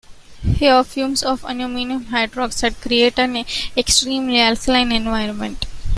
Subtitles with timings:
[0.55, 3.45] Here, fumes of ammonium hydroxide create an
[3.77, 5.67] extremely alkaline environment.